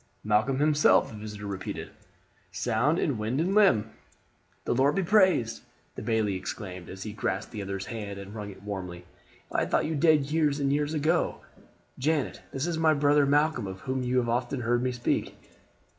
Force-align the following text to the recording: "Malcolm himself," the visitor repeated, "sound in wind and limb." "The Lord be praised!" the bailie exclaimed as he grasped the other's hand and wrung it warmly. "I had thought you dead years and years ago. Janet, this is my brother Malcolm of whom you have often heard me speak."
"Malcolm 0.23 0.57
himself," 0.57 1.09
the 1.11 1.15
visitor 1.15 1.45
repeated, 1.45 1.91
"sound 2.51 2.97
in 2.97 3.19
wind 3.19 3.39
and 3.39 3.53
limb." 3.53 3.91
"The 4.65 4.73
Lord 4.73 4.95
be 4.95 5.03
praised!" 5.03 5.61
the 5.93 6.01
bailie 6.01 6.33
exclaimed 6.35 6.89
as 6.89 7.03
he 7.03 7.13
grasped 7.13 7.51
the 7.51 7.61
other's 7.61 7.85
hand 7.85 8.17
and 8.17 8.33
wrung 8.33 8.49
it 8.49 8.63
warmly. 8.63 9.05
"I 9.51 9.59
had 9.59 9.69
thought 9.69 9.85
you 9.85 9.93
dead 9.93 10.31
years 10.31 10.59
and 10.59 10.73
years 10.73 10.95
ago. 10.95 11.41
Janet, 11.99 12.41
this 12.51 12.65
is 12.65 12.79
my 12.79 12.95
brother 12.95 13.27
Malcolm 13.27 13.67
of 13.67 13.81
whom 13.81 14.01
you 14.01 14.17
have 14.17 14.27
often 14.29 14.61
heard 14.61 14.81
me 14.81 14.91
speak." 14.91 15.35